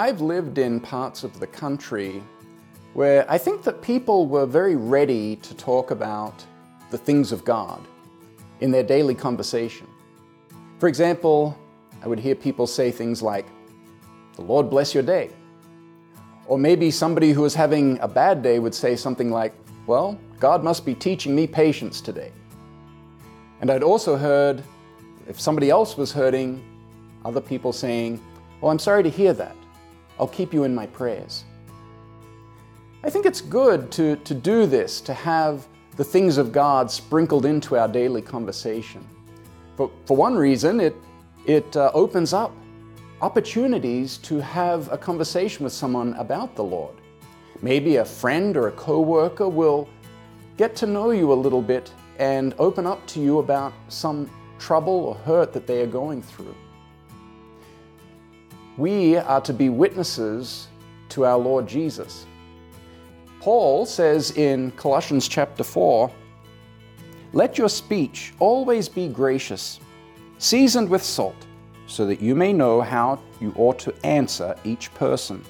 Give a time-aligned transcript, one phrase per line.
[0.00, 2.22] I've lived in parts of the country
[2.94, 6.46] where I think that people were very ready to talk about
[6.90, 7.84] the things of God
[8.60, 9.88] in their daily conversation.
[10.78, 11.58] For example,
[12.00, 13.44] I would hear people say things like,
[14.36, 15.30] The Lord bless your day.
[16.46, 19.52] Or maybe somebody who was having a bad day would say something like,
[19.88, 22.30] Well, God must be teaching me patience today.
[23.60, 24.62] And I'd also heard,
[25.26, 26.62] if somebody else was hurting,
[27.24, 28.22] other people saying,
[28.62, 29.56] Oh, I'm sorry to hear that.
[30.18, 31.44] I'll keep you in my prayers.
[33.04, 37.46] I think it's good to, to do this, to have the things of God sprinkled
[37.46, 39.06] into our daily conversation.
[39.76, 40.96] But for one reason, it,
[41.46, 42.52] it uh, opens up
[43.20, 46.94] opportunities to have a conversation with someone about the Lord.
[47.62, 49.88] Maybe a friend or a coworker will
[50.56, 54.92] get to know you a little bit and open up to you about some trouble
[54.92, 56.54] or hurt that they are going through.
[58.78, 60.68] We are to be witnesses
[61.08, 62.26] to our Lord Jesus.
[63.40, 66.08] Paul says in Colossians chapter 4
[67.32, 69.80] Let your speech always be gracious,
[70.38, 71.34] seasoned with salt,
[71.88, 75.44] so that you may know how you ought to answer each person.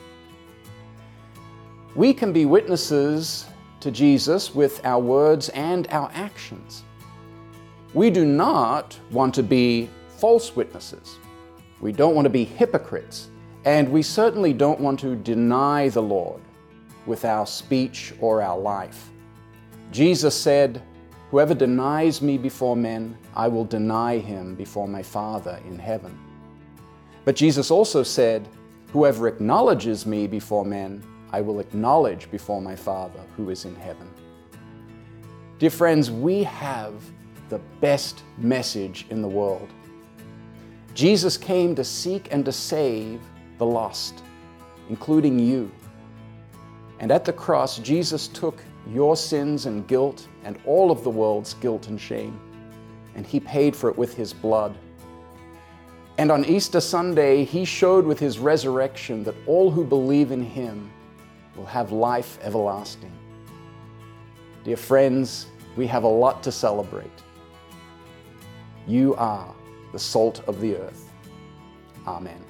[1.95, 3.45] We can be witnesses
[3.81, 6.83] to Jesus with our words and our actions.
[7.93, 11.19] We do not want to be false witnesses.
[11.81, 13.29] We don't want to be hypocrites,
[13.65, 16.41] and we certainly don't want to deny the Lord
[17.07, 19.11] with our speech or our life.
[19.93, 20.83] Jesus said,
[21.31, 26.19] Whoever denies me before men, I will deny him before my Father in heaven.
[27.25, 28.49] But Jesus also said,
[28.93, 34.11] Whoever acknowledges me before men, I will acknowledge before my Father who is in heaven.
[35.59, 36.95] Dear friends, we have
[37.51, 39.69] the best message in the world.
[40.99, 43.21] Jesus came to seek and to save
[43.59, 44.25] the lost,
[44.89, 45.71] including you.
[46.99, 48.61] And at the cross, Jesus took
[48.93, 52.41] your sins and guilt and all of the world's guilt and shame,
[53.15, 54.77] and He paid for it with His blood.
[56.19, 60.91] And on Easter Sunday, He showed with His resurrection that all who believe in Him
[61.55, 63.13] will have life everlasting.
[64.65, 67.23] Dear friends, we have a lot to celebrate.
[68.89, 69.55] You are
[69.93, 71.11] the salt of the earth.
[72.07, 72.41] Amen.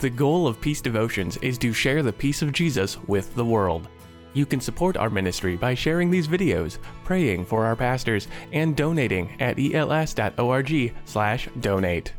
[0.00, 3.88] The goal of Peace Devotions is to share the peace of Jesus with the world.
[4.32, 9.30] You can support our ministry by sharing these videos, praying for our pastors, and donating
[9.40, 12.12] at els.org/donate.